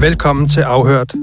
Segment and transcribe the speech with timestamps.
[0.00, 1.14] Velkommen til Afhørt.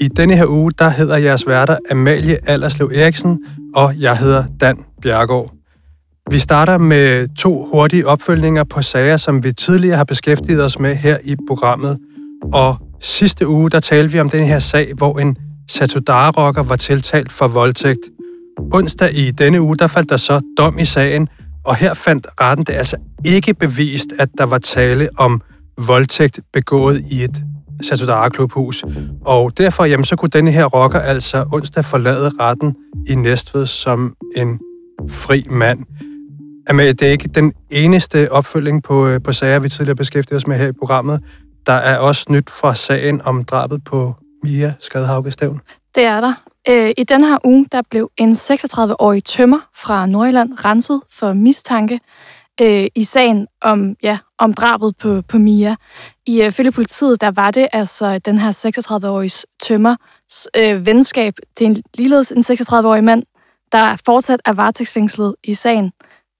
[0.00, 3.38] I denne her uge, der hedder jeres værter Amalie Allerslev Eriksen,
[3.74, 5.52] og jeg hedder Dan Bjergård.
[6.30, 10.94] Vi starter med to hurtige opfølgninger på sager, som vi tidligere har beskæftiget os med
[10.94, 11.98] her i programmet.
[12.52, 15.36] Og sidste uge, der talte vi om den her sag, hvor en
[15.70, 18.00] Satudara-rocker var tiltalt for voldtægt.
[18.72, 21.28] Onsdag i denne uge, der faldt der så dom i sagen,
[21.64, 25.40] og her fandt retten det altså ikke bevist, at der var tale om
[25.86, 27.42] voldtægt begået i et
[27.82, 28.84] Satudara klubhus.
[29.24, 32.74] Og derfor jamen, så kunne denne her rocker altså onsdag forlade retten
[33.08, 34.58] i Næstved som en
[35.10, 35.78] fri mand.
[36.68, 40.46] Amalie, det er ikke den eneste opfølging på, øh, på sager, vi tidligere beskæftigede os
[40.46, 41.20] med her i programmet.
[41.66, 45.60] Der er også nyt fra sagen om drabet på Mia Skadhauke Stævn.
[45.94, 46.32] Det er der.
[46.68, 52.00] Øh, I den her uge, der blev en 36-årig tømmer fra Nordjylland renset for mistanke
[52.60, 55.76] øh, i sagen om, ja, om drabet på, på Mia.
[56.26, 59.96] I øh, politiet, der var det altså den her 36-årige tømmer
[60.56, 63.22] øh, venskab til en ligeledes en 36-årig mand,
[63.72, 65.92] der fortsat er varetægtsfængslet i sagen,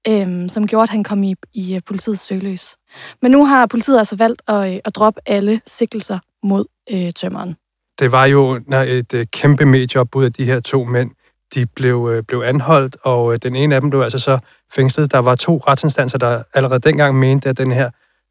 [0.09, 2.77] øh, som gjorde, at han kom i, i øh, politiets søgeløs.
[3.23, 7.57] Men nu har politiet altså valgt at, øh, at droppe alle sigtelser mod øh, tømmeren.
[7.99, 11.11] Det var jo et øh, kæmpe medieopbud af de her to mænd.
[11.55, 14.39] De blev, øh, blev anholdt, og øh, den ene af dem blev altså så
[14.75, 15.13] fængslet.
[15.13, 17.91] Der var to retsinstanser, der allerede dengang mente, at den her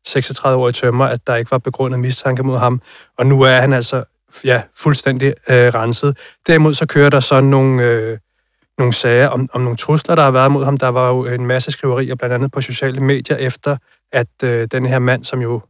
[0.10, 2.82] 36-årige tømmer, at der ikke var begrundet mistanke mod ham.
[3.18, 4.04] Og nu er han altså
[4.44, 6.18] ja, fuldstændig øh, renset.
[6.48, 8.18] Derimod så kører der så nogle, øh,
[8.78, 10.78] nogle sager om, om nogle trusler, der har været mod ham.
[10.78, 13.78] Der var jo en masse skriverier, blandt andet på sociale medier, efter
[14.12, 15.62] at øh, den her mand, som jo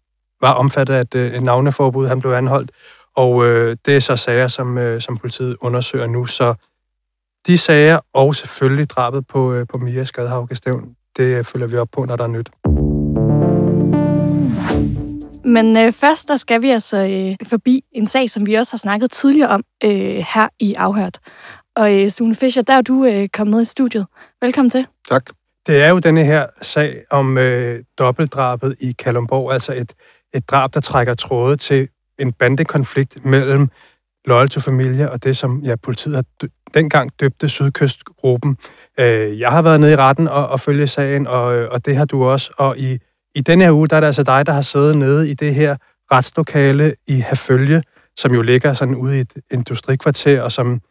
[0.41, 2.71] var omfattet af et, øh, navneforbud, han blev anholdt.
[3.15, 6.25] Og øh, det er så sager, som, øh, som politiet undersøger nu.
[6.25, 6.53] Så
[7.47, 11.89] de sager, og selvfølgelig drabet på, øh, på Mia Skadhauke Stævn, det følger vi op
[11.91, 12.49] på, når der er nyt.
[15.45, 18.77] Men øh, først, der skal vi altså øh, forbi en sag, som vi også har
[18.77, 19.89] snakket tidligere om øh,
[20.33, 21.19] her i Afhørt.
[21.75, 24.05] Og øh, Sune Fischer, der er du øh, kommet med i studiet.
[24.41, 24.87] Velkommen til.
[25.09, 25.29] Tak.
[25.67, 29.93] Det er jo denne her sag om øh, dobbeltdrabet i Kalumborg, altså et,
[30.33, 31.87] et drab, der trækker tråde til
[32.19, 33.69] en bandekonflikt mellem
[34.25, 36.25] Loyal to Familie og det, som ja, politiet har
[36.73, 38.57] dengang døbte Sydkystgruppen.
[38.99, 42.05] Øh, jeg har været nede i retten og, og følge sagen, og, og det har
[42.05, 42.51] du også.
[42.57, 42.97] Og i,
[43.35, 45.55] i denne her uge, der er det altså dig, der har siddet nede i det
[45.55, 45.75] her
[46.11, 47.83] retslokale i Herfølge,
[48.17, 50.81] som jo ligger sådan ude i et industrikvarter, og som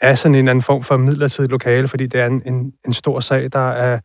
[0.00, 3.20] er sådan en anden form for midlertidig lokale, fordi det er en, en, en stor
[3.20, 4.00] sag, der er,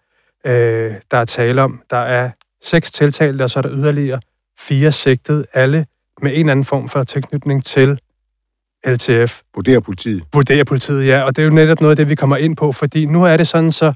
[0.46, 1.82] øh, der er tale om.
[1.90, 2.30] Der er
[2.62, 4.20] seks tiltalte, og så er der yderligere
[4.60, 5.86] fire sigtet, alle
[6.22, 8.00] med en anden form for tilknytning til
[8.88, 9.42] LTF.
[9.56, 10.24] Vurderer politiet.
[10.34, 11.22] Vurderer politiet, ja.
[11.22, 13.38] Og det er jo netop noget af det, vi kommer ind på, fordi nu er
[13.38, 13.94] det sådan, så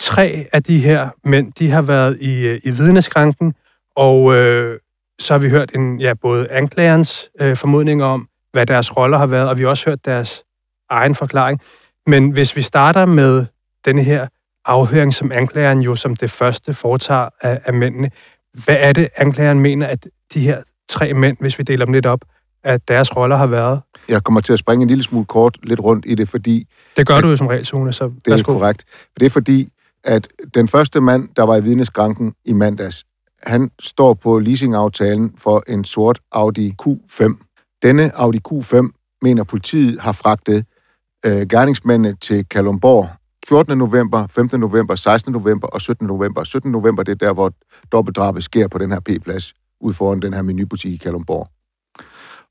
[0.00, 3.54] tre af de her mænd, de har været i, øh, i vidneskranken,
[3.96, 4.80] og øh,
[5.18, 9.26] så har vi hørt en, ja, både anklagerens øh, formodning om, hvad deres roller har
[9.26, 10.42] været, og vi har også hørt deres
[10.90, 11.60] egen forklaring.
[12.06, 13.46] Men hvis vi starter med
[13.84, 14.26] denne her
[14.64, 18.10] afhøring, som anklageren jo som det første foretager af, af mændene,
[18.64, 22.06] hvad er det, anklageren mener, at de her tre mænd, hvis vi deler dem lidt
[22.06, 22.20] op,
[22.64, 23.80] at deres roller har været?
[24.08, 26.66] Jeg kommer til at springe en lille smule kort lidt rundt i det, fordi...
[26.96, 28.84] Det gør at, du jo som regel, Sune, så Det er korrekt.
[29.20, 29.68] Det er fordi,
[30.06, 33.04] at den første mand, der var i vidneskranken i mandags,
[33.42, 37.22] han står på leasingaftalen for en sort Audi Q5.
[37.82, 40.66] Denne Audi Q5 mener politiet har fragtet
[41.26, 43.08] øh, gerningsmændene til Kalumborg
[43.48, 43.78] 14.
[43.78, 44.60] november, 15.
[44.60, 45.32] november, 16.
[45.32, 46.06] november og 17.
[46.06, 46.44] november.
[46.44, 46.72] 17.
[46.72, 47.52] november, det er der, hvor
[47.92, 51.48] dobbeltdrabet sker på den her P-plads, ud foran den her menubutik i Kalumborg.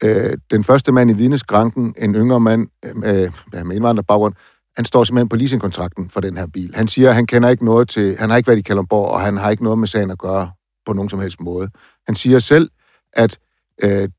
[0.04, 3.32] Øh, den første mand i vidneskranken, en yngre mand øh,
[3.66, 4.34] med indvandrerbaggrund,
[4.76, 6.76] han står simpelthen på leasingkontrakten for den her bil.
[6.76, 9.22] Han siger, at han kender ikke noget til, han har ikke været i Kalundborg, og
[9.22, 10.52] han har ikke noget med sagen at gøre
[10.86, 11.70] på nogen som helst måde.
[12.06, 12.70] Han siger selv,
[13.14, 13.40] at,
[13.84, 14.10] øh,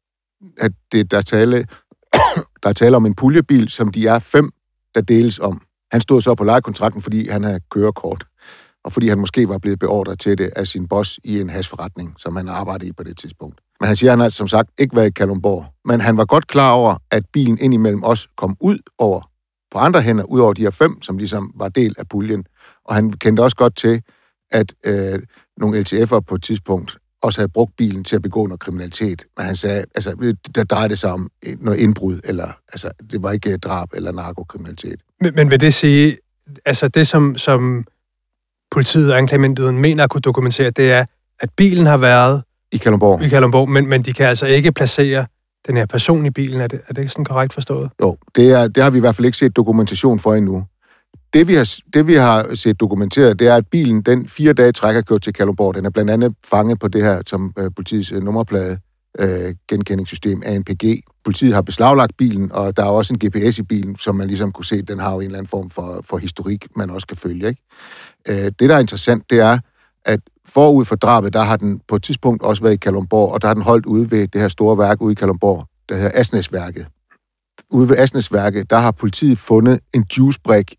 [0.59, 1.57] at det, der, tale,
[2.63, 4.51] der er tale om en puljebil, som de er fem,
[4.95, 5.63] der deles om.
[5.93, 8.25] Han stod så på lejekontrakten, fordi han havde kørekort,
[8.85, 12.15] og fordi han måske var blevet beordret til det af sin boss i en hasforretning,
[12.19, 13.61] som han arbejdede i på det tidspunkt.
[13.81, 15.67] Men han siger, at han har som sagt ikke været i Kalundborg.
[15.85, 19.21] Men han var godt klar over, at bilen indimellem også kom ud over
[19.71, 22.45] på andre hænder, ud over de her fem, som ligesom var del af puljen.
[22.85, 24.03] Og han kendte også godt til,
[24.51, 25.19] at øh,
[25.57, 29.27] nogle LTF'er på et tidspunkt også havde brugt bilen til at begå noget kriminalitet.
[29.37, 33.57] Men han sagde, altså, der drejede sig om noget indbrud, eller altså, det var ikke
[33.57, 35.01] drab eller narkokriminalitet.
[35.21, 36.19] Men, men vil det sige,
[36.65, 37.87] altså det som, som
[38.71, 41.05] politiet og anklagemyndigheden mener at kunne dokumentere, det er,
[41.41, 42.43] at bilen har været
[42.73, 43.23] i Kalundborg.
[43.23, 45.27] I Kalundborg, men, men de kan altså ikke placere
[45.67, 46.61] den her person i bilen.
[46.61, 47.91] Er det, er det ikke sådan korrekt forstået?
[48.03, 50.65] Jo, det, er, det har vi i hvert fald ikke set dokumentation for endnu.
[51.33, 54.73] Det vi, har, det, vi har set dokumenteret, det er, at bilen den fire dage
[54.73, 55.75] trækker kørt til Kalundborg.
[55.75, 58.79] Den er blandt andet fanget på det her, som øh, politiets øh, nummerplade
[59.19, 60.85] øh, genkendingssystem, ANPG.
[61.25, 64.53] Politiet har beslaglagt bilen, og der er også en GPS i bilen, som man ligesom
[64.53, 67.17] kunne se, den har jo en eller anden form for, for historik, man også kan
[67.17, 67.49] følge.
[67.49, 67.63] Ikke?
[68.29, 69.59] Øh, det, der er interessant, det er,
[70.05, 70.21] at
[70.57, 73.49] forud for drabet, der har den på et tidspunkt også været i Kalumborg, og der
[73.49, 76.87] har den holdt ude ved det her store værk ude i Kalumborg, der hedder Asnesværket.
[77.71, 80.75] Ude ved Asnesværket, der har politiet fundet en juicebrik,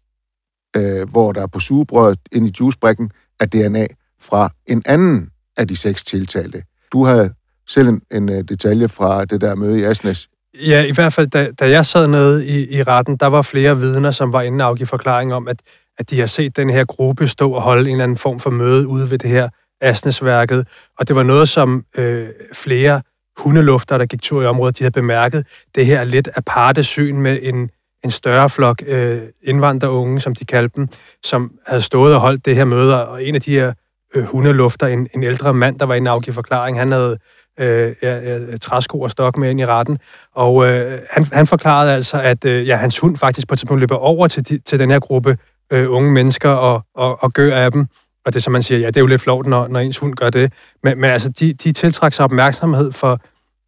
[0.78, 3.88] øh, hvor der er på sugebrødet ind i juicebrikken af DNA
[4.22, 6.64] fra en anden af de seks tiltalte.
[6.92, 7.34] Du havde
[7.68, 10.30] selv en, en øh, detalje fra det der møde i Asnes.
[10.68, 13.80] Ja, i hvert fald, da, da jeg sad nede i, i retten, der var flere
[13.80, 15.62] vidner, som var inde og afgive forklaring om, at,
[15.98, 18.50] at de har set den her gruppe stå og holde en eller anden form for
[18.50, 19.50] møde ude ved det her
[19.82, 20.68] Asnesværket.
[21.00, 23.02] Og det var noget, som øh, flere
[23.38, 25.48] hundelufter, der gik tur i området, de havde bemærket.
[25.76, 27.70] Det her lidt aparte syn med en,
[28.04, 30.88] en større flok øh, indvandrerunge, som de kaldte dem,
[31.24, 33.74] som havde stået og holdt det her møde, og en af de her
[34.16, 37.18] øh, hundelufter, en, en ældre mand, der var inde og afgive forklaring, han havde
[37.60, 40.00] øh, ja, træsko og stok med ind i retten.
[40.36, 43.80] Og øh, han, han forklarede altså, at øh, ja, hans hund faktisk på et tidspunkt
[43.80, 45.38] løber over til, de, til den her gruppe
[45.72, 47.88] øh, unge mennesker og, og, og gør af dem.
[48.28, 50.16] Og det som man siger, ja, det er jo lidt flot, når, når ens hund
[50.16, 50.54] gør det.
[50.84, 53.20] Men, men altså, de, de tiltrækker sig opmærksomhed for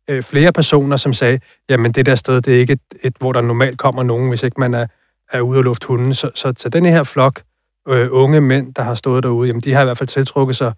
[0.10, 1.40] øh, flere personer, som sagde,
[1.70, 4.44] jamen det der sted, det er ikke et, et hvor der normalt kommer nogen, hvis
[4.44, 4.88] ikke man er,
[5.32, 6.14] er ude og lufte hunden.
[6.14, 7.42] Så, så, så den her flok
[7.90, 10.74] øh, unge mænd, der har stået derude, jamen de har i hvert fald tiltrukket sig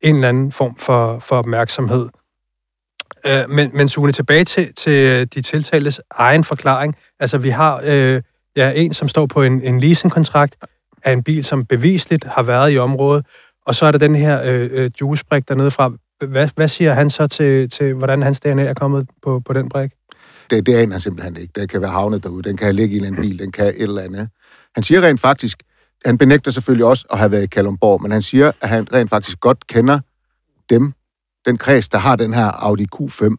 [0.00, 2.08] en eller anden form for, for opmærksomhed.
[3.26, 6.96] Øh, men, men Sune, tilbage til, til øh, de tiltaltes egen forklaring.
[7.20, 8.22] Altså, vi har øh,
[8.56, 10.56] ja, en, som står på en, en leasingkontrakt
[11.06, 13.26] af en bil, som bevisligt har været i området,
[13.66, 15.92] og så er der den her øh, øh juicebrik dernede fra.
[16.26, 19.68] Hvad, hvad siger han så til, til, hvordan hans DNA er kommet på, på den
[19.68, 19.90] brik?
[20.50, 21.52] Det, det aner han simpelthen ikke.
[21.60, 22.42] Den kan være havnet derude.
[22.42, 23.38] Den kan ligge i en bil.
[23.38, 24.28] Den kan et eller andet.
[24.74, 25.62] Han siger rent faktisk,
[26.04, 29.10] han benægter selvfølgelig også at have været i Kalumborg, men han siger, at han rent
[29.10, 30.00] faktisk godt kender
[30.70, 30.92] dem,
[31.46, 33.34] den kreds, der har den her Audi Q5.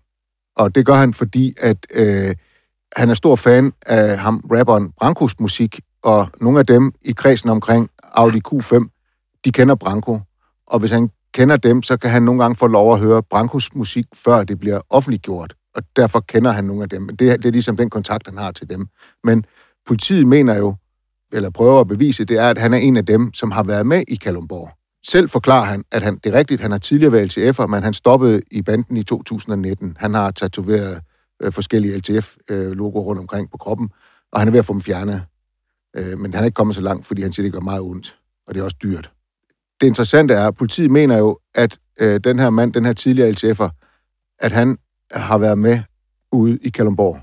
[0.55, 2.35] Og det gør han, fordi at øh,
[2.95, 7.49] han er stor fan af ham, rapperen Brankos musik, og nogle af dem i kredsen
[7.49, 10.19] omkring Audi Q5, de kender Branko.
[10.67, 13.75] Og hvis han kender dem, så kan han nogle gange få lov at høre Brankos
[13.75, 15.55] musik, før det bliver offentliggjort.
[15.75, 17.07] Og derfor kender han nogle af dem.
[17.07, 18.87] Det, det er ligesom den kontakt, han har til dem.
[19.23, 19.45] Men
[19.87, 20.75] politiet mener jo,
[21.31, 23.85] eller prøver at bevise, det er, at han er en af dem, som har været
[23.85, 24.69] med i Kalumborg.
[25.07, 27.93] Selv forklarer han, at han, det er rigtigt, han har tidligere været LTF'er, men han
[27.93, 29.97] stoppede i banden i 2019.
[29.99, 31.01] Han har tatoveret
[31.41, 33.89] øh, forskellige LTF-logoer øh, rundt omkring på kroppen,
[34.31, 35.23] og han er ved at få dem fjernet.
[35.97, 38.19] Øh, men han er ikke kommet så langt, fordi han siger, det gør meget ondt,
[38.47, 39.11] og det er også dyrt.
[39.81, 43.29] Det interessante er, at politiet mener jo, at øh, den her mand, den her tidligere
[43.29, 43.69] LTF'er,
[44.39, 44.77] at han
[45.11, 45.79] har været med
[46.31, 47.19] ude i Kalundborg.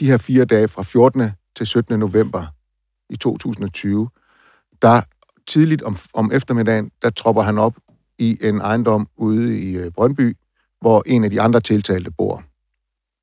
[0.00, 1.30] De her fire dage fra 14.
[1.56, 1.98] til 17.
[1.98, 2.46] november
[3.10, 4.08] i 2020,
[4.82, 5.00] der
[5.46, 7.76] tidligt om, om eftermiddagen, der tropper han op
[8.18, 10.36] i en ejendom ude i øh, Brøndby,
[10.80, 12.42] hvor en af de andre tiltalte bor.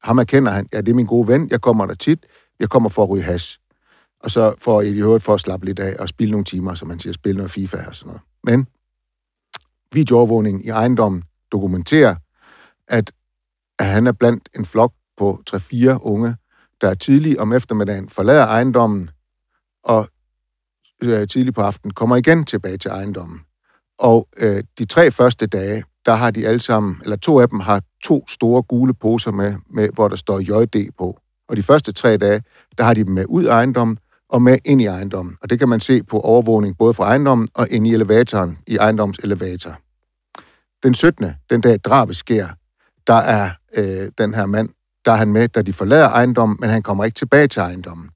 [0.03, 2.25] Ham erkender han, ja, det er min gode ven, jeg kommer der tit,
[2.59, 3.59] jeg kommer for at ryge has.
[4.19, 6.87] Og så for i øvrigt for at slappe lidt af og spille nogle timer, som
[6.87, 8.21] man siger, spille noget FIFA og sådan noget.
[8.43, 8.67] Men
[9.91, 12.15] videoovervågning i ejendommen dokumenterer,
[12.87, 13.11] at,
[13.79, 16.35] at han er blandt en flok på 3-4 unge,
[16.81, 19.09] der tidlig om eftermiddagen forlader ejendommen
[19.83, 20.09] og
[21.03, 23.41] øh, tidlig på aftenen kommer igen tilbage til ejendommen.
[23.99, 27.59] Og øh, de tre første dage, der har de alle sammen, eller to af dem
[27.59, 31.19] har to store gule poser med, med hvor der står JD på.
[31.49, 32.43] Og de første tre dage,
[32.77, 35.37] der har de dem med ud af ejendommen og med ind i ejendommen.
[35.41, 38.75] Og det kan man se på overvågning både fra ejendommen og ind i elevatoren, i
[38.75, 39.77] ejendommens elevator.
[40.83, 41.25] Den 17.
[41.49, 42.47] den dag drabet sker,
[43.07, 44.69] der er øh, den her mand,
[45.05, 48.09] der er han med, da de forlader ejendommen, men han kommer ikke tilbage til ejendommen.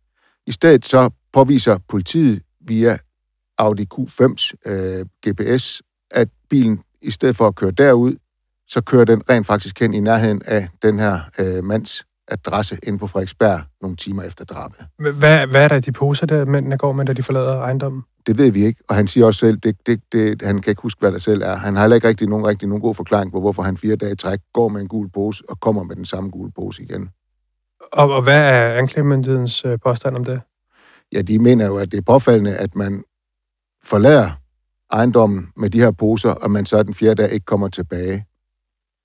[0.47, 2.97] I stedet så påviser politiet via
[3.57, 8.15] Audi Q5's øh, GPS, at bilen i stedet for at køre derud,
[8.67, 12.99] så kører den rent faktisk hen i nærheden af den her øh, mands adresse inde
[12.99, 14.85] på Frederiksberg nogle timer efter drabet.
[14.99, 18.03] Hvad, hvad er der i de poser, der mændene går med, da de forlader ejendommen?
[18.27, 20.81] Det ved vi ikke, og han siger også selv, det, det, det, han kan ikke
[20.81, 21.55] huske, hvad der selv er.
[21.55, 24.15] Han har heller ikke rigtig nogen, rigtig nogen god forklaring på, hvorfor han fire dage
[24.15, 27.09] træk går med en gul pose og kommer med den samme gule pose igen.
[27.93, 30.41] Og, og hvad er anklagemyndighedens øh, påstand om det?
[31.13, 33.03] Ja, de mener jo, at det er påfaldende, at man
[33.83, 34.29] forlader
[34.91, 38.11] ejendommen med de her poser, og man så den fjerde dag ikke kommer tilbage.
[38.11, 38.25] Men...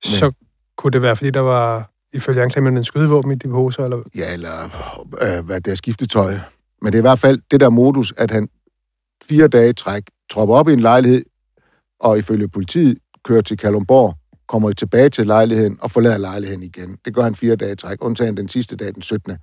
[0.01, 0.33] Så
[0.77, 3.85] kunne det være, fordi der var ifølge anklagemyndigheden skydevåben i de poser?
[3.85, 4.03] Eller?
[4.17, 4.53] Ja, eller
[5.23, 6.39] øh, hvad det er skiftetøj.
[6.83, 8.49] Men det er i hvert fald det der modus, at han
[9.25, 11.25] fire dage træk tropper op i en lejlighed,
[12.01, 14.15] og ifølge politiet kører til Kalumborg,
[14.49, 16.99] kommer tilbage til lejligheden og forlader lejligheden igen.
[17.05, 19.37] Det gør han fire dage træk, undtagen den sidste dag, den 17.,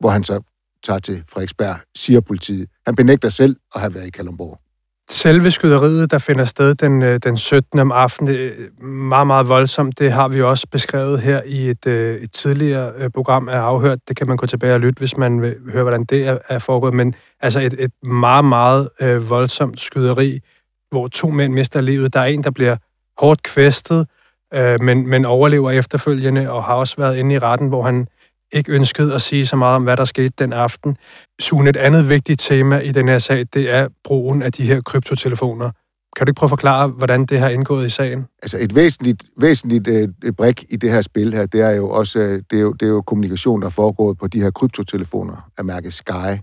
[0.00, 0.40] hvor han så
[0.84, 2.68] tager til Frederiksberg, siger politiet.
[2.86, 4.60] Han benægter selv at have været i Kalundborg
[5.10, 7.78] selve skyderiet, der finder sted den, øh, den 17.
[7.78, 9.98] om aftenen, øh, meget, meget voldsomt.
[9.98, 13.98] Det har vi også beskrevet her i et, øh, et tidligere program af Afhørt.
[14.08, 16.58] Det kan man gå tilbage og lytte, hvis man vil høre, hvordan det er, er
[16.58, 16.94] foregået.
[16.94, 20.40] Men altså et, et meget, meget øh, voldsomt skyderi,
[20.90, 22.14] hvor to mænd mister livet.
[22.14, 22.76] Der er en, der bliver
[23.18, 24.06] hårdt kvæstet,
[24.54, 28.08] øh, men, men overlever efterfølgende og har også været inde i retten, hvor han
[28.52, 30.96] ikke ønskede at sige så meget om, hvad der skete den aften.
[31.40, 34.80] Sune, et andet vigtigt tema i den her sag, det er brugen af de her
[34.80, 35.70] kryptotelefoner.
[36.16, 38.26] Kan du ikke prøve at forklare, hvordan det har indgået i sagen?
[38.42, 42.18] Altså et væsentligt, væsentligt øh, brik i det her spil her, det er jo også
[42.18, 45.50] øh, det er jo, det er jo kommunikation, der er foregået på de her kryptotelefoner
[45.58, 46.38] af mærket Sky.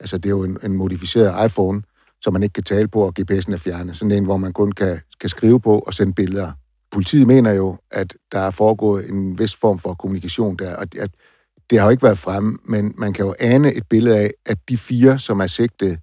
[0.00, 1.82] Altså det er jo en, en modificeret iPhone,
[2.20, 3.96] som man ikke kan tale på, og GPS'en er fjernet.
[3.96, 6.52] Sådan en, hvor man kun kan, kan skrive på og sende billeder.
[6.90, 11.10] Politiet mener jo, at der er foregået en vis form for kommunikation der, og at
[11.70, 14.58] det har jo ikke været fremme, men man kan jo ane et billede af, at
[14.68, 15.98] de fire, som er sigtet,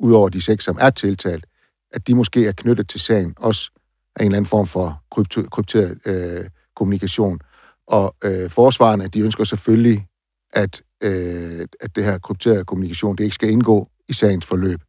[0.00, 1.46] ud over de seks, som er tiltalt,
[1.92, 3.70] at de måske er knyttet til sagen, også
[4.16, 5.02] af en eller anden form for
[5.50, 6.44] krypteret øh,
[6.76, 7.40] kommunikation.
[7.86, 10.06] Og øh, forsvarerne, de ønsker selvfølgelig,
[10.52, 14.80] at, øh, at det her krypterede kommunikation, det ikke skal indgå i sagens forløb.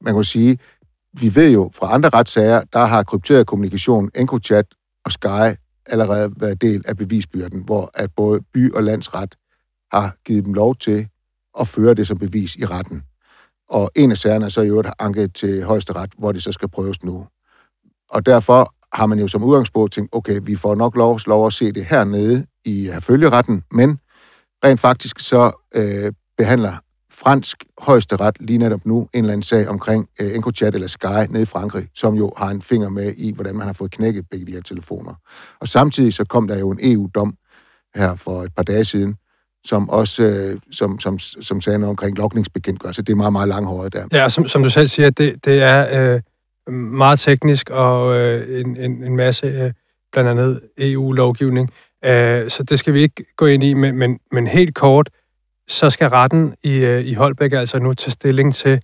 [0.00, 0.58] Man kan sige,
[1.12, 4.66] vi ved jo fra andre retssager, der har krypteret kommunikation, EncroChat
[5.04, 9.34] og Sky allerede været del af bevisbyrden, hvor at både by- og landsret
[9.92, 11.08] har givet dem lov til
[11.60, 13.02] at føre det som bevis i retten.
[13.68, 16.68] Og en af sagerne er så i øvrigt anket til højesteret, hvor det så skal
[16.68, 17.26] prøves nu.
[18.10, 21.52] Og derfor har man jo som udgangspunkt tænkt, okay, vi får nok lov, lov at
[21.52, 23.98] se det hernede i øh, følgeretten, men
[24.64, 26.72] rent faktisk så øh, behandler
[27.22, 31.42] fransk højesteret lige netop nu en eller anden sag omkring øh, EncroChat eller Sky nede
[31.42, 34.46] i Frankrig, som jo har en finger med i, hvordan man har fået knækket begge
[34.46, 35.14] de her telefoner.
[35.60, 37.34] Og samtidig så kom der jo en EU-dom
[37.94, 39.16] her for et par dage siden,
[39.64, 43.02] som også øh, som, som, som sagde noget omkring lokningsbekendtgørelse.
[43.02, 44.06] Det er meget, meget langhåret der.
[44.12, 46.14] Ja, som, som du selv siger, det, det er
[46.66, 49.72] øh, meget teknisk og øh, en, en, en masse, øh,
[50.12, 51.70] blandt andet EU-lovgivning.
[52.04, 55.10] Øh, så det skal vi ikke gå ind i, men, men, men helt kort,
[55.70, 58.80] så skal retten i, øh, i Holbæk altså nu tage stilling til,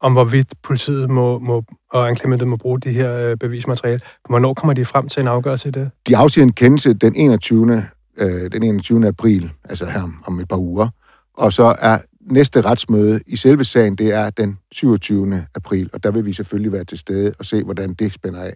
[0.00, 4.00] om hvorvidt politiet må, må, og anklagemyndigheden må bruge de her øh, bevismateriale.
[4.28, 5.90] Hvornår kommer de frem til en afgørelse i det?
[6.08, 7.86] De afsiger en kendelse den 21
[8.20, 9.08] øh, den 21.
[9.08, 10.88] april, altså her om et par uger.
[11.34, 15.46] Og så er næste retsmøde i selve sagen, det er den 27.
[15.54, 18.54] april, og der vil vi selvfølgelig være til stede og se, hvordan det spænder af.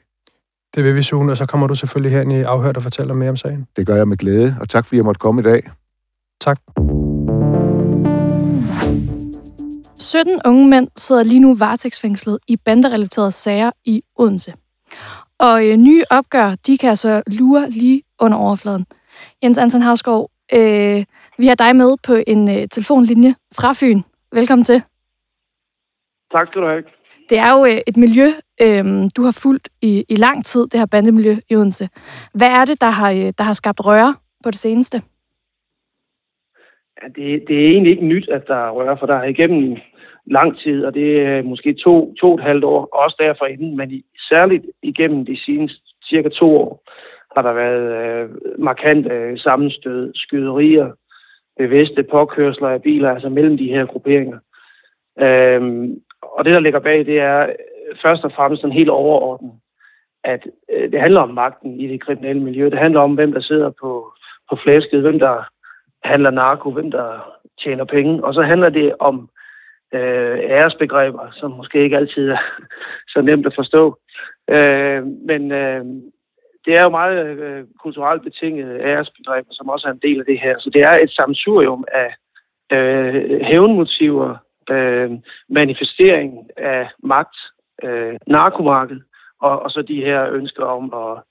[0.74, 3.30] Det vil vi, Sune, og så kommer du selvfølgelig her i afhørt og fortæller mere
[3.30, 3.66] om sagen.
[3.76, 5.70] Det gør jeg med glæde, og tak fordi jeg måtte komme i dag.
[6.40, 6.58] Tak.
[10.02, 14.52] 17 unge mænd sidder lige nu varetægtsfængslet i banderelaterede sager i Odense.
[15.38, 18.86] Og øh, nye opgør, de kan altså lure lige under overfladen.
[19.42, 21.04] Jens Anton Havsgaard, øh,
[21.38, 24.00] vi har dig med på en øh, telefonlinje fra Fyn.
[24.32, 24.82] Velkommen til.
[26.32, 26.84] Tak skal du have.
[27.30, 28.26] Det er jo øh, et miljø,
[28.62, 28.84] øh,
[29.16, 31.88] du har fulgt i, i lang tid, det her bandemiljø i Odense.
[32.34, 35.02] Hvad er det, der har, øh, der har skabt røre på det seneste?
[37.02, 39.76] Ja, det, det er egentlig ikke nyt, at der er røre, for der er igennem
[40.26, 43.76] lang tid, og det er måske to, to og et halvt år, også derfor inden,
[43.76, 46.82] men i, særligt igennem de seneste cirka to år,
[47.36, 50.90] har der været øh, markante øh, sammenstød, skyderier,
[51.58, 54.38] bevidste påkørsler af biler, altså mellem de her grupperinger.
[55.20, 57.54] Øhm, og det, der ligger bag, det er øh,
[58.02, 59.52] først og fremmest en helt overordnet,
[60.24, 62.70] at øh, det handler om magten i det kriminelle miljø.
[62.70, 64.12] Det handler om, hvem der sidder på,
[64.50, 65.44] på flæsket, hvem der
[66.04, 68.24] handler narko, hvem der tjener penge.
[68.24, 69.28] Og så handler det om
[69.92, 72.42] øh, æresbegreber, som måske ikke altid er
[73.12, 73.98] så nemt at forstå.
[74.50, 75.84] Øh, men øh,
[76.64, 80.40] det er jo meget øh, kulturelt betinget æresbegreber, som også er en del af det
[80.40, 80.58] her.
[80.58, 82.14] Så det er et samsurium af
[82.72, 84.36] øh, hævnmotiver,
[84.70, 85.10] øh,
[85.48, 87.36] manifestering af magt,
[87.82, 89.00] øh, narkomarked,
[89.40, 91.22] og, og så de her ønsker om at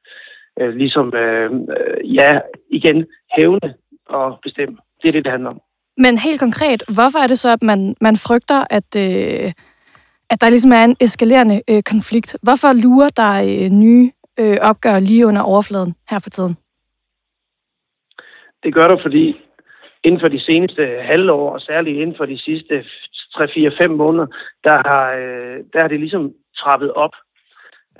[0.60, 2.40] øh, ligesom, øh, øh ja,
[2.70, 3.74] igen, hævne
[4.06, 4.78] og bestemme.
[5.02, 5.62] Det er det, det handler om.
[6.04, 9.52] Men helt konkret, hvorfor er det så, at man, man frygter, at, øh,
[10.30, 12.36] at der ligesom er en eskalerende øh, konflikt?
[12.44, 16.56] Hvorfor lurer der øh, nye øh, opgør lige under overfladen her for tiden?
[18.64, 19.26] Det gør der, fordi
[20.04, 22.86] inden for de seneste halvår, og særligt inden for de sidste
[23.36, 24.28] 3-4-5 måneder,
[24.64, 27.16] der har, øh, der har det ligesom trappet op.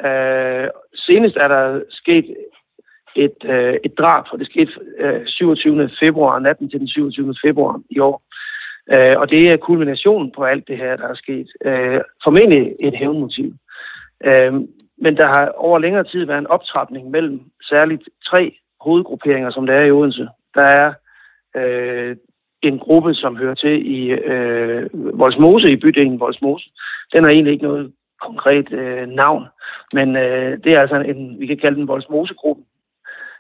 [0.06, 2.26] Øh, senest er der sket
[3.16, 5.90] et, øh, et drab, og det skete øh, 27.
[6.00, 7.36] februar, natten til den 27.
[7.46, 8.22] februar i år.
[8.92, 11.48] Øh, og det er kulminationen på alt det her, der er sket.
[11.66, 13.54] Øh, formentlig et hævnmotiv.
[14.26, 14.54] Øh,
[14.98, 19.74] men der har over længere tid været en optrapning mellem særligt tre hovedgrupperinger, som der
[19.74, 20.28] er i Odense.
[20.56, 20.94] Der er
[21.56, 22.16] øh,
[22.62, 26.70] en gruppe, som hører til i øh, Volsmose, i bydelen Volsmose.
[27.14, 27.92] Den har egentlig ikke noget
[28.22, 29.46] konkret øh, navn,
[29.94, 32.66] men øh, det er altså en, vi kan kalde den Volsmose-gruppen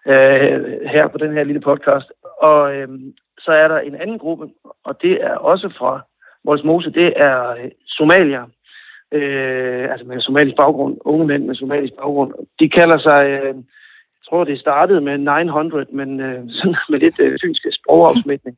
[0.07, 2.11] øh, her på den her lille podcast.
[2.41, 2.89] Og øh,
[3.39, 4.49] så er der en anden gruppe,
[4.83, 6.01] og det er også fra
[6.45, 7.55] Voldsmose, det er
[7.85, 7.85] Somalia.
[7.87, 8.45] somalier,
[9.11, 12.33] øh, altså med somalisk baggrund, unge mænd med somalisk baggrund.
[12.59, 13.55] De kalder sig, øh,
[14.17, 18.57] jeg tror det startede med 900, men øh, sådan med lidt øh, fynske sprogafsmætning.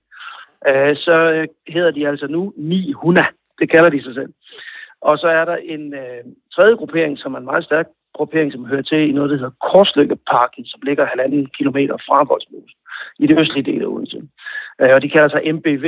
[0.68, 3.28] Øh, så øh, hedder de altså nu 900,
[3.60, 4.34] det kalder de sig selv.
[5.02, 6.24] Og så er der en øh,
[6.56, 9.60] tredje gruppering, som er en meget stærk gruppering, som hører til i noget, der hedder
[9.72, 12.76] Korslykkeparken, som ligger halvanden kilometer fra Voldsmose,
[13.20, 14.22] i det østlige del af Odense.
[14.82, 15.86] Øh, og de kalder sig MBV,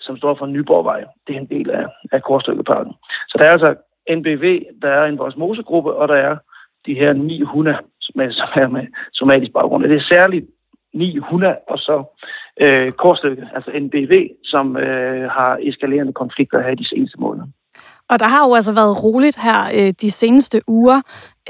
[0.00, 1.04] som står for Nyborgvej.
[1.26, 2.92] Det er en del af, af Korslykkeparken.
[3.28, 3.74] Så der er altså
[4.10, 4.44] NBV,
[4.82, 6.36] der er en Voldsmose-gruppe, og der er
[6.86, 7.78] de her 900,
[8.14, 9.84] med, som er med somatisk baggrund.
[9.84, 10.46] Det er særligt
[10.94, 12.04] 900 og så
[12.60, 17.46] øh, Korsløkke, altså NBV, som øh, har eskalerende konflikter her de seneste måneder.
[18.10, 21.00] Og der har jo altså været roligt her øh, de seneste uger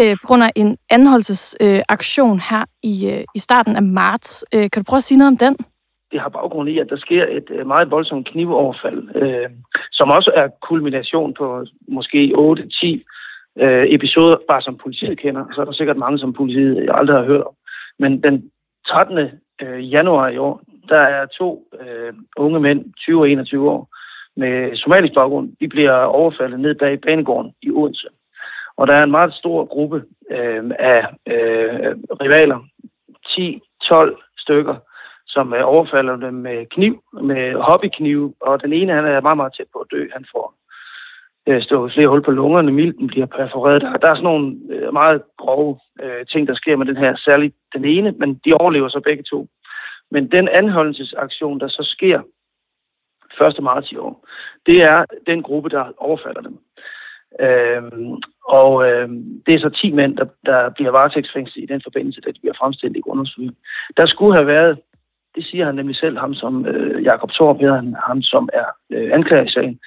[0.01, 4.45] øh, på grund af en anholdelsesaktion øh, her i, øh, i starten af marts.
[4.55, 5.57] Øh, kan du prøve at sige noget om den?
[6.13, 9.51] Det har baggrund i, at der sker et øh, meget voldsomt knivoverfald, øh,
[9.93, 12.87] som også er kulmination på måske 8-10
[13.63, 15.45] øh, episoder, bare som politiet kender.
[15.55, 17.55] Så er der sikkert mange, som politiet aldrig har hørt om.
[17.99, 18.51] Men den
[18.87, 19.19] 13.
[19.63, 23.89] Øh, januar i år, der er to øh, unge mænd, 20 og 21 år,
[24.37, 28.09] med somalisk baggrund, de bliver overfaldet ned bag banegården i Odense.
[28.77, 32.59] Og der er en meget stor gruppe øh, af øh, rivaler,
[33.27, 34.77] 10-12 stykker,
[35.27, 39.55] som øh, overfalder dem med kniv, med hobbykniv, og den ene han er meget, meget
[39.57, 40.07] tæt på at dø.
[40.13, 40.55] Han får
[41.49, 43.83] øh, stået flere hul på lungerne, milten bliver perforeret.
[43.83, 47.17] Der, der er sådan nogle øh, meget grove øh, ting, der sker med den her,
[47.17, 49.49] særligt den ene, men de overlever så begge to.
[50.11, 52.21] Men den anholdelsesaktion, der så sker
[53.41, 53.63] 1.
[53.63, 54.27] marts i år,
[54.67, 56.59] det er den gruppe, der overfalder dem.
[57.41, 58.17] Øhm,
[58.49, 62.33] og øhm, det er så 10 mænd, der, der bliver varetægtsfængslet i den forbindelse, der
[62.33, 63.57] de bliver fremstillet i grundlovsforhøring.
[63.97, 64.79] Der skulle have været,
[65.35, 68.67] det siger han nemlig selv, ham som øh, Jakob Thorp hedder han, ham som er
[68.91, 69.79] øh, anklager i sagen,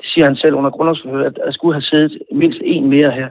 [0.00, 3.28] det siger han selv under grundlovsforhøret, at der skulle have siddet mindst en mere her.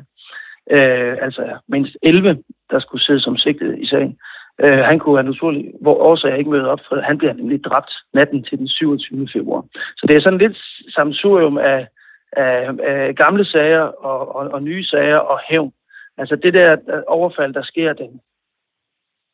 [0.72, 2.38] Øh, altså mindst 11,
[2.72, 4.17] der skulle sidde som sigtet i sagen.
[4.63, 7.93] Øh, han kunne have naturlig, hvor årsager ikke møde op, for han bliver nemlig dræbt
[8.13, 9.28] natten til den 27.
[9.34, 9.65] februar.
[9.98, 10.58] Så det er sådan lidt
[10.89, 11.88] samsurium af,
[12.32, 15.74] af, af gamle sager og, og, og nye sager og hævn.
[16.18, 18.22] Altså det der overfald, der sker den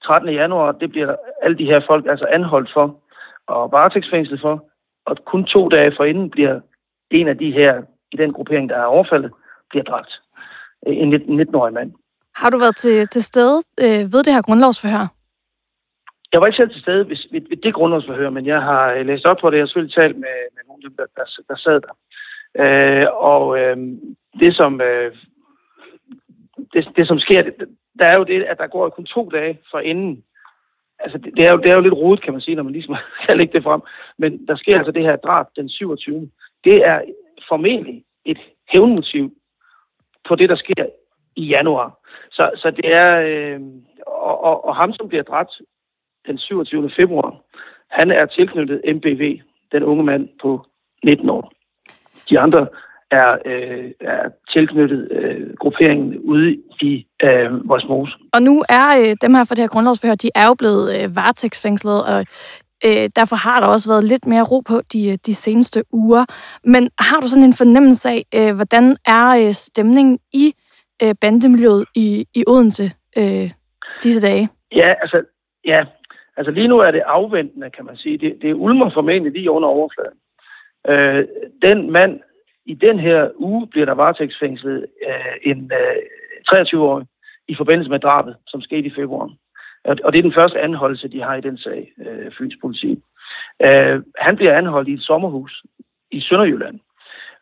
[0.04, 0.30] 13.
[0.30, 3.02] januar, det bliver alle de her folk altså anholdt for
[3.48, 4.70] og varetægtsfængslet for,
[5.06, 6.60] og kun to dage forinden bliver
[7.12, 7.82] en af de her
[8.12, 9.32] i den gruppering, der er overfaldet,
[9.70, 10.22] bliver dræbt.
[10.88, 11.94] En 19-årig mand.
[12.36, 15.08] Har du været til, til stede øh, ved det her grundlovsforhør?
[16.32, 19.06] Jeg var ikke selv til stede ved, ved, ved det grundlovsforhør, men jeg har øh,
[19.06, 19.58] læst op på det.
[19.58, 21.94] Jeg har selvfølgelig talt med, med nogle af dem, der, der, der sad der.
[22.60, 23.78] Øh, og øh,
[24.40, 25.16] det, som, øh,
[26.74, 27.54] det, det, som sker, det,
[28.00, 30.24] der er jo det, at der går kun to dage for inden.
[31.00, 32.74] Altså, det, det, er jo, det er jo lidt rodet, kan man sige, når man
[32.74, 33.82] ligesom kan lægge det frem.
[34.18, 36.30] Men der sker altså det her drab den 27.
[36.64, 37.02] Det er
[37.48, 38.40] formentlig et
[38.70, 39.32] hævnmotiv
[40.28, 40.86] på det, der sker
[41.36, 42.00] i januar.
[42.32, 43.22] Så, så det er...
[43.22, 43.62] Øh,
[44.08, 45.52] og, og, og ham, som bliver dræbt
[46.28, 46.90] den 27.
[46.96, 47.42] februar,
[47.90, 49.40] han er tilknyttet MBV,
[49.72, 50.66] den unge mand på
[51.04, 51.55] 19 år.
[52.30, 52.68] De andre
[53.12, 58.14] er, øh, er tilknyttet øh, grupperingen ude i øh, Vorsmose.
[58.34, 61.16] Og nu er øh, dem her for det her grundlovsforhør, de er jo blevet øh,
[61.16, 62.20] varetægtsfængslet, og
[62.86, 66.26] øh, derfor har der også været lidt mere ro på de, de seneste uger.
[66.64, 70.54] Men har du sådan en fornemmelse af, øh, hvordan er øh, stemningen i
[71.04, 73.52] øh, bandemiljøet i, i Odense øh,
[74.04, 74.50] disse dage?
[74.72, 75.24] Ja, altså,
[75.66, 75.86] ja,
[76.38, 78.18] altså lige nu er det afventende, kan man sige.
[78.18, 80.18] Det, det er ulmer formentlig lige under overfladen.
[80.90, 81.26] Øh,
[81.62, 82.20] den mand,
[82.66, 86.02] i den her uge bliver der varetægtsfængslet øh, en øh,
[86.52, 87.06] 23-årig
[87.48, 89.30] i forbindelse med drabet, som skete i februar.
[89.84, 93.04] Og det er den første anholdelse, de har i den sag, øh, Fyns politi.
[93.62, 95.64] Øh, han bliver anholdt i et sommerhus
[96.12, 96.80] i Sønderjylland.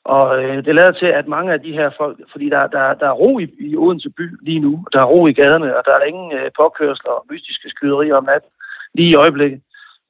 [0.03, 3.07] Og øh, det lader til, at mange af de her folk, fordi der, der, der
[3.07, 5.93] er ro i, i Odense by lige nu, der er ro i gaderne, og der
[5.93, 8.49] er ingen øh, påkørsler og mystiske skyderier om natten
[8.93, 9.61] lige i øjeblikket.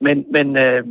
[0.01, 0.83] Men, men øh,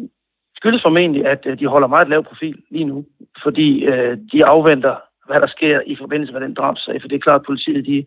[0.63, 2.99] skyldes formentlig, at øh, de holder meget lav profil lige nu,
[3.45, 4.95] fordi øh, de afventer,
[5.29, 6.97] hvad der sker i forbindelse med den drabsag.
[7.01, 7.99] For det er klart, at politiet de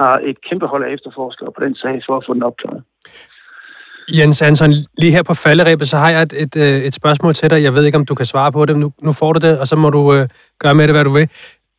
[0.00, 2.82] har et kæmpe hold af efterforskere på den sag for at få den opklaret.
[4.18, 7.50] Jens Hansen, lige her på falderæbet, så har jeg et, et, øh, et spørgsmål til
[7.50, 7.62] dig.
[7.62, 8.76] Jeg ved ikke, om du kan svare på det.
[8.76, 10.28] Nu, nu får du det, og så må du øh,
[10.62, 11.28] gøre med det, hvad du vil.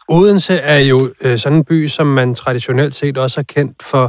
[0.09, 4.05] Odense er jo øh, sådan en by, som man traditionelt set også har kendt for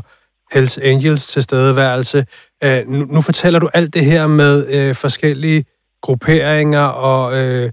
[0.53, 2.25] Hells Angels tilstedeværelse.
[2.65, 5.65] Øh, nu, nu fortæller du alt det her med øh, forskellige
[6.07, 7.67] grupperinger og øh,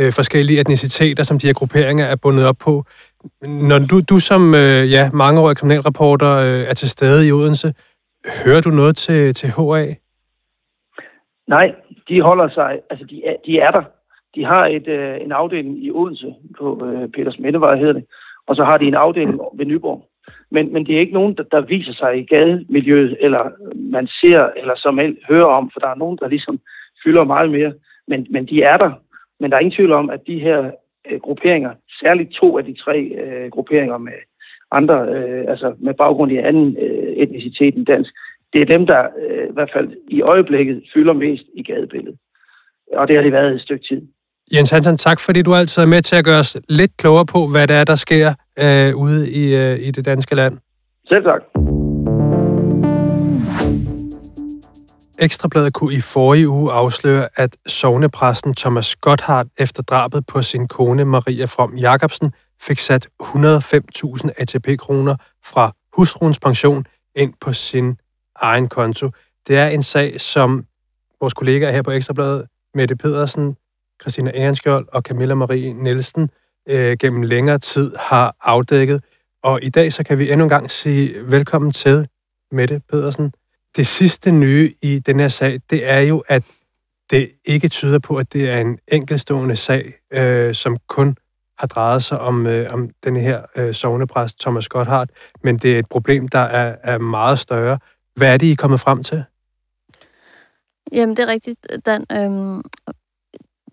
[0.00, 2.84] øh, forskellige etniciteter, som de her grupperinger er bundet op på.
[3.68, 7.68] Når du, du som øh, ja, mangeårig kriminalreporter øh, er til stede i Odense,
[8.44, 9.82] hører du noget til, til HA?
[11.48, 11.74] Nej,
[12.08, 13.82] de holder sig, altså de er, de er der.
[14.34, 18.04] De har et, øh, en afdeling i Odense på øh, Peters Mændevej, hedder det,
[18.46, 20.10] og så har de en afdeling ved Nyborg.
[20.50, 24.48] Men, men det er ikke nogen, der, der viser sig i gademiljøet, eller man ser,
[24.56, 26.60] eller som helst hører om, for der er nogen, der ligesom
[27.04, 27.72] fylder meget mere.
[28.08, 28.92] Men, men de er der.
[29.40, 30.70] Men der er ingen tvivl om, at de her
[31.10, 34.12] øh, grupperinger, særligt to af de tre øh, grupperinger med
[34.70, 38.12] andre, øh, altså med baggrund i anden øh, etnicitet end dansk,
[38.52, 42.18] det er dem, der øh, i hvert fald i øjeblikket fylder mest i gadebilledet.
[42.92, 44.02] Og det har det været et stykke tid.
[44.54, 47.46] Jens Hansen, tak fordi du altid er med til at gøre os lidt klogere på,
[47.52, 50.58] hvad det er, der sker øh, ude i, øh, i det danske land.
[51.08, 51.69] Selv tak.
[55.22, 61.04] Ekstrabladet kunne i forrige uge afsløre, at sovnepræsten Thomas Gotthardt efter drabet på sin kone
[61.04, 67.96] Maria From Jacobsen fik sat 105.000 ATP-kroner fra hustruens pension ind på sin
[68.36, 69.10] egen konto.
[69.46, 70.64] Det er en sag, som
[71.20, 73.56] vores kollegaer her på Ekstrabladet, Mette Pedersen,
[74.02, 76.30] Christina Ehrenskjold og Camilla Marie Nielsen,
[76.68, 79.04] øh, gennem længere tid har afdækket.
[79.42, 82.08] Og i dag så kan vi endnu en gang sige velkommen til
[82.52, 83.32] Mette Pedersen.
[83.76, 86.44] Det sidste nye i den her sag, det er jo, at
[87.10, 91.16] det ikke tyder på, at det er en enkelstående sag, øh, som kun
[91.58, 95.10] har drejet sig om, øh, om den her øh, sovnepræst Thomas Gotthardt,
[95.42, 97.78] men det er et problem, der er, er meget større.
[98.16, 99.24] Hvad er det, I er kommet frem til?
[100.92, 102.04] Jamen, det er rigtigt, Dan.
[102.12, 102.62] Øhm,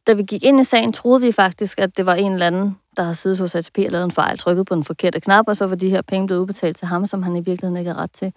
[0.07, 2.77] da vi gik ind i sagen, troede vi faktisk, at det var en eller anden,
[2.97, 5.57] der har siddet hos ATP og lavet en fejl, trykket på den forkerte knap, og
[5.57, 7.97] så var de her penge blevet udbetalt til ham, som han i virkeligheden ikke har
[7.97, 8.33] ret til.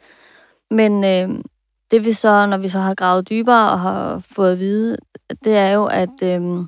[0.71, 1.45] Men øh,
[1.91, 4.97] det vi så, når vi så har gravet dybere og har fået at vide,
[5.45, 6.65] det er jo, at, øh,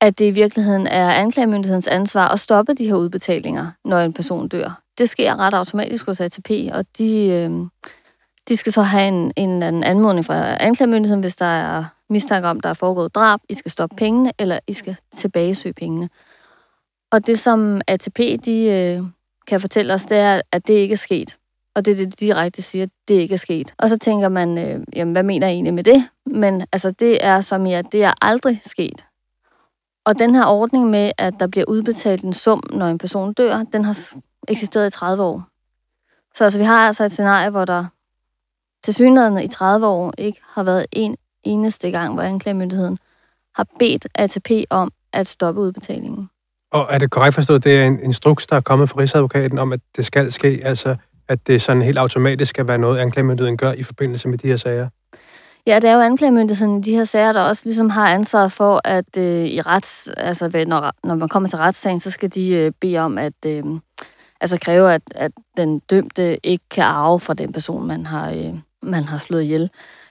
[0.00, 4.48] at det i virkeligheden er anklagemyndighedens ansvar at stoppe de her udbetalinger, når en person
[4.48, 4.82] dør.
[4.98, 7.50] Det sker ret automatisk hos ATP, og de, øh,
[8.48, 12.48] de skal så have en, en eller anden anmodning fra anklagemyndigheden, hvis der er mistanke
[12.48, 13.40] om, der er foregået drab.
[13.48, 16.08] I skal stoppe pengene, eller I skal tilbagesøge pengene.
[17.12, 19.02] Og det, som ATP de, øh,
[19.46, 21.36] kan fortælle os, det er, at det ikke er sket.
[21.74, 23.74] Og det er det, de direkte siger, det ikke er sket.
[23.78, 26.08] Og så tænker man, øh, jamen, hvad mener jeg egentlig med det?
[26.26, 29.04] Men altså, det er som i, at det er aldrig sket.
[30.04, 33.62] Og den her ordning med, at der bliver udbetalt en sum, når en person dør,
[33.72, 33.98] den har
[34.48, 35.42] eksisteret i 30 år.
[36.34, 37.84] Så altså, vi har altså et scenarie, hvor der
[38.82, 42.98] til synligheden i 30 år ikke har været en eneste gang, hvor anklagemyndigheden
[43.54, 46.30] har bedt ATP om at stoppe udbetalingen.
[46.70, 49.72] Og er det korrekt forstået, det er en instruks, der er kommet fra Rigsadvokaten om,
[49.72, 50.96] at det skal ske, altså
[51.28, 54.56] at det sådan helt automatisk skal være noget, anklagemyndigheden gør i forbindelse med de her
[54.56, 54.88] sager?
[55.66, 58.80] Ja, det er jo anklagemyndigheden i de her sager, der også ligesom har ansvar for,
[58.84, 62.72] at øh, i rets, altså, når, når man kommer til retssagen, så skal de øh,
[62.80, 63.64] bede om at øh,
[64.40, 68.54] altså kræve, at, at den dømte ikke kan arve fra den person, man har, øh,
[68.82, 69.70] man har slået ihjel.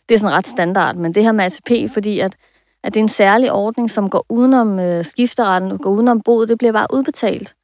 [0.09, 2.35] Det er sådan ret standard, men det her med ATP, fordi at,
[2.83, 6.57] at det er en særlig ordning, som går udenom øh, skifteretten, går udenom boet, det
[6.57, 7.55] bliver bare udbetalt.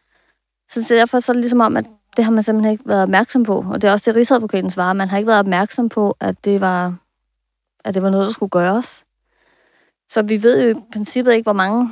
[0.71, 1.85] Så derfor så er det ligesom om, at
[2.17, 3.65] det har man simpelthen ikke været opmærksom på.
[3.69, 4.93] Og det er også det, Rigsadvokaten svarer.
[4.93, 6.95] Man har ikke været opmærksom på, at det var,
[7.85, 9.05] at det var noget, der skulle gøres.
[10.09, 11.89] Så vi ved jo i princippet ikke, hvor mange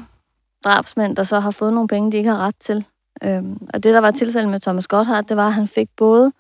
[0.64, 2.86] drabsmænd, der så har fået nogle penge, de ikke har ret til.
[3.24, 6.32] Øhm, og det, der var tilfældet med Thomas Gotthard, det var, at han fik både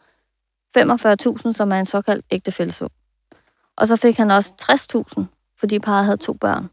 [0.78, 2.89] 45.000, som er en såkaldt ægtefællesum.
[3.76, 5.24] Og så fik han også 60.000,
[5.60, 6.70] fordi parret havde to børn.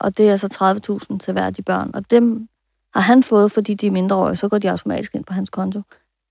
[0.00, 0.78] Og det er så
[1.12, 1.90] 30.000 til hver af de børn.
[1.94, 2.48] Og dem
[2.94, 5.82] har han fået, fordi de er mindreårige, så går de automatisk ind på hans konto.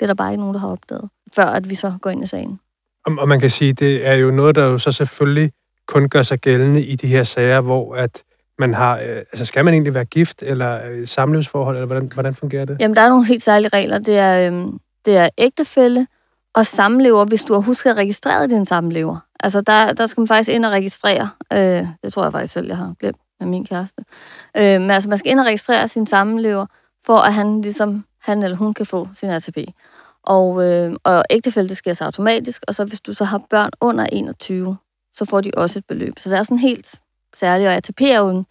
[0.01, 2.23] Det er der bare ikke nogen, der har opdaget, før at vi så går ind
[2.23, 2.59] i sagen.
[3.05, 5.51] Og, og man kan sige, det er jo noget, der jo så selvfølgelig
[5.85, 8.23] kun gør sig gældende i de her sager, hvor at
[8.59, 12.35] man har, øh, altså skal man egentlig være gift, eller øh, samlivsforhold, eller hvordan, hvordan
[12.35, 12.77] fungerer det?
[12.79, 13.99] Jamen, der er nogle helt særlige regler.
[13.99, 14.65] Det er, øh,
[15.05, 16.07] det er ægtefælde
[16.53, 19.17] og samlever, hvis du har husket at registrere din samlever.
[19.39, 21.29] Altså, der, der skal man faktisk ind og registrere.
[21.53, 24.03] Øh, det tror jeg faktisk selv, jeg har glemt med min kæreste.
[24.57, 26.65] Øh, men altså, man skal ind og registrere sin samlever,
[27.05, 29.57] for at han ligesom, han eller hun kan få sin ATP.
[30.23, 33.71] Og, øh, og ægtefælde, det sker så automatisk, og så hvis du så har børn
[33.81, 34.77] under 21,
[35.13, 36.19] så får de også et beløb.
[36.19, 37.01] Så det er sådan helt
[37.33, 38.45] særligt, og ATP er jo en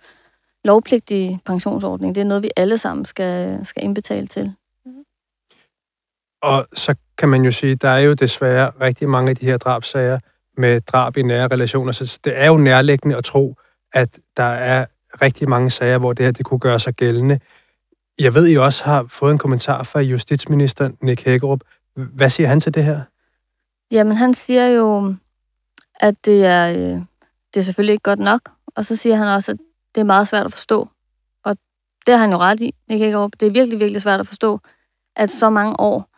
[0.64, 2.14] lovpligtig pensionsordning.
[2.14, 4.54] Det er noget, vi alle sammen skal, skal indbetale til.
[6.42, 9.56] Og så kan man jo sige, der er jo desværre rigtig mange af de her
[9.56, 10.18] drabsager
[10.56, 13.56] med drab i nære relationer, så det er jo nærliggende at tro,
[13.92, 14.86] at der er
[15.22, 17.40] rigtig mange sager, hvor det her det kunne gøre sig gældende.
[18.20, 21.60] Jeg ved, I også har fået en kommentar fra justitsminister Nick Hækkerup.
[21.94, 23.02] Hvad siger han til det her?
[23.92, 25.14] Jamen, han siger jo,
[26.00, 27.00] at det er, øh,
[27.54, 28.40] det er selvfølgelig ikke godt nok.
[28.76, 29.58] Og så siger han også, at
[29.94, 30.88] det er meget svært at forstå.
[31.44, 31.56] Og
[32.06, 32.74] Det har han jo ret i.
[32.88, 34.60] Nick kan det er virkelig, virkelig svært at forstå,
[35.16, 36.08] at så mange år,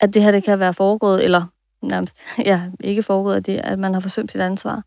[0.00, 1.46] at det her det kan være foregået, eller
[1.82, 2.16] nærmest
[2.50, 4.82] ja, ikke foregået, at, det, at man har forsømt sit ansvar.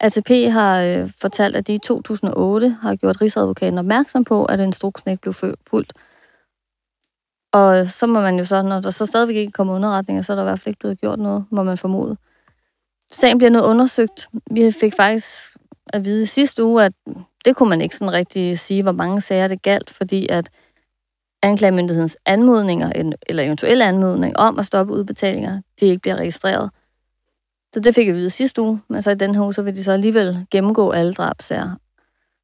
[0.00, 5.10] ATP har øh, fortalt, at de i 2008 har gjort Rigsadvokaten opmærksom på, at instruksen
[5.10, 5.34] ikke blev
[5.70, 5.92] fuldt.
[7.52, 10.36] Og så må man jo så, når der så stadigvæk ikke kommer underretninger, så er
[10.36, 12.16] der i hvert fald ikke blevet gjort noget, må man formode.
[13.12, 14.28] Sagen bliver nu undersøgt.
[14.50, 15.56] Vi fik faktisk
[15.92, 16.92] at vide i sidste uge, at
[17.44, 20.50] det kunne man ikke sådan rigtig sige, hvor mange sager det galt, fordi at
[21.42, 22.92] anklagemyndighedens anmodninger,
[23.26, 26.70] eller eventuelle anmodning om at stoppe udbetalinger, de ikke bliver registreret.
[27.76, 29.76] Så det fik jeg vide sidste uge, men så i den her uge, så vil
[29.76, 31.70] de så alligevel gennemgå alle drabsager.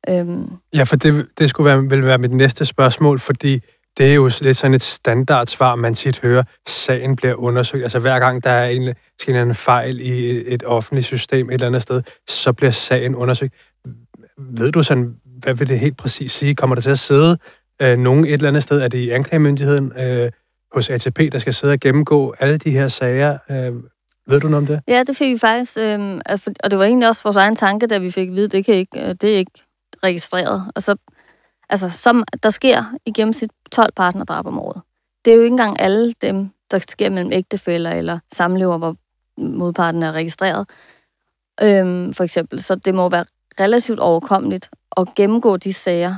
[0.09, 0.51] Øhm.
[0.75, 3.61] Ja, for det, det skulle være, vil være mit næste spørgsmål, fordi
[3.99, 7.83] det er jo lidt sådan et standardsvar, man tit hører, sagen bliver undersøgt.
[7.83, 11.67] Altså hver gang der er en, skal en fejl i et offentligt system et eller
[11.67, 13.55] andet sted, så bliver sagen undersøgt.
[14.39, 16.55] Ved du sådan, hvad vil det helt præcis sige?
[16.55, 17.39] Kommer der til at sidde
[17.83, 18.81] øh, nogen et eller andet sted?
[18.81, 20.31] Er det i anklagemyndigheden øh,
[20.73, 23.39] hos ATP, der skal sidde og gennemgå alle de her sager?
[23.51, 23.73] Øh,
[24.27, 24.81] ved du noget om det?
[24.89, 26.21] Ja, det fik vi faktisk, øh,
[26.65, 28.75] og det var egentlig også vores egen tanke, da vi fik at vide, det, kan
[28.75, 29.63] ikke, øh, det er ikke
[30.03, 30.73] registreret.
[30.75, 30.97] Og så
[31.69, 34.83] altså, som der sker i gennemsnit 12 partnerdrab om året.
[35.25, 38.97] Det er jo ikke engang alle dem, der sker mellem ægtefæller eller samlever, hvor
[39.39, 40.69] modparten er registreret.
[41.63, 42.63] Øhm, for eksempel.
[42.63, 43.25] Så det må være
[43.61, 46.15] relativt overkommeligt at gennemgå de sager,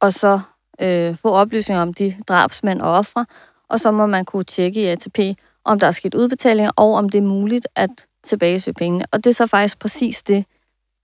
[0.00, 0.40] og så
[0.80, 3.26] øh, få oplysninger om de drabsmænd og ofre,
[3.68, 5.18] og så må man kunne tjekke i ATP,
[5.64, 7.90] om der er sket udbetalinger, og om det er muligt at
[8.24, 9.06] tilbagesøge pengene.
[9.12, 10.44] Og det er så faktisk præcis det,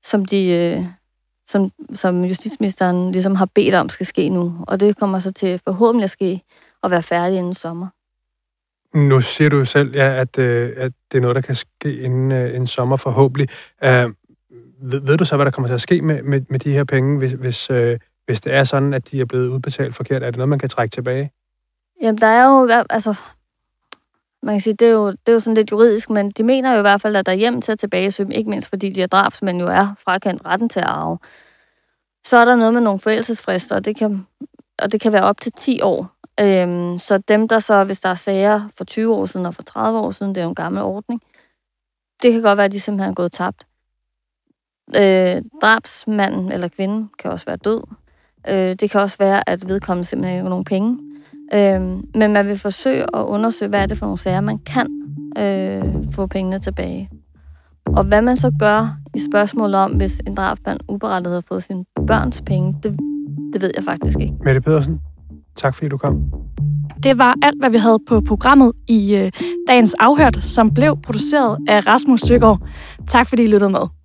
[0.03, 0.85] som de, øh,
[1.47, 4.65] som, som justitsministeren ligesom har bedt om skal ske nu.
[4.67, 6.43] Og det kommer så til forhåbentlig at ske
[6.83, 7.89] og være færdig inden sommer.
[8.95, 12.33] Nu siger du selv, ja, at, øh, at det er noget, der kan ske inden
[12.33, 13.49] øh, en sommer forhåbentlig.
[13.83, 13.89] Uh,
[14.83, 16.85] ved, ved du så, hvad der kommer til at ske med, med, med de her
[16.85, 20.23] penge, hvis, hvis, øh, hvis det er sådan, at de er blevet udbetalt forkert?
[20.23, 21.31] Er det noget, man kan trække tilbage?
[22.03, 22.85] Jamen, der er jo...
[22.91, 23.15] Altså,
[24.43, 26.73] man kan sige, det er, jo, det er jo sådan lidt juridisk, men de mener
[26.73, 29.03] jo i hvert fald, at der er hjem til at tilbagesøge, ikke mindst fordi de
[29.03, 31.19] er drabsmænd jo er frakendt retten til at arve.
[32.25, 34.27] Så er der noget med nogle forældelsesfrister, og det kan,
[34.79, 36.09] og det kan være op til 10 år.
[36.41, 39.63] Øhm, så dem, der så, hvis der er sager for 20 år siden og for
[39.63, 41.23] 30 år siden, det er jo en gammel ordning,
[42.23, 43.67] det kan godt være, at de simpelthen er gået tabt.
[44.97, 47.83] Øh, drabsmanden eller kvinden kan også være død.
[48.49, 51.10] Øh, det kan også være, at vedkommende simpelthen ikke har nogen penge.
[51.55, 54.87] Øhm, men man vil forsøge at undersøge, hvad er det for nogle sager, man kan
[55.39, 57.11] øh, få pengene tilbage.
[57.87, 61.85] Og hvad man så gør i spørgsmålet om, hvis en drabsmand uberettet har fået sine
[62.07, 62.97] børns penge, det,
[63.53, 64.35] det ved jeg faktisk ikke.
[64.45, 65.01] Mette Pedersen,
[65.57, 66.23] tak fordi du kom.
[67.03, 69.33] Det var alt, hvad vi havde på programmet i øh,
[69.69, 72.59] dagens afhørt, som blev produceret af Rasmus Søgaard.
[73.07, 74.00] Tak fordi I lyttede med.